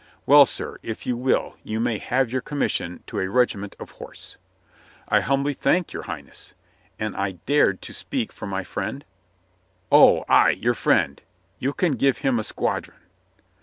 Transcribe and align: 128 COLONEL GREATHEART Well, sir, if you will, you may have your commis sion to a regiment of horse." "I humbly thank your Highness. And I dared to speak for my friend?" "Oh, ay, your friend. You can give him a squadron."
128 0.25 0.27
COLONEL 0.33 0.45
GREATHEART 0.47 0.79
Well, 0.79 0.79
sir, 0.79 0.91
if 0.93 1.05
you 1.05 1.15
will, 1.15 1.57
you 1.63 1.79
may 1.79 1.99
have 1.99 2.31
your 2.31 2.41
commis 2.41 2.71
sion 2.71 3.03
to 3.05 3.19
a 3.19 3.29
regiment 3.29 3.75
of 3.79 3.91
horse." 3.91 4.35
"I 5.07 5.19
humbly 5.21 5.53
thank 5.53 5.93
your 5.93 6.01
Highness. 6.01 6.55
And 6.97 7.15
I 7.15 7.33
dared 7.45 7.83
to 7.83 7.93
speak 7.93 8.31
for 8.33 8.47
my 8.47 8.63
friend?" 8.63 9.05
"Oh, 9.91 10.25
ay, 10.27 10.57
your 10.59 10.73
friend. 10.73 11.21
You 11.59 11.71
can 11.73 11.91
give 11.97 12.17
him 12.17 12.39
a 12.39 12.43
squadron." 12.43 12.97